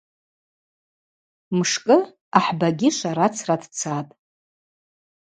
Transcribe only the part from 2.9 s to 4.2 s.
шварацра дцатӏ.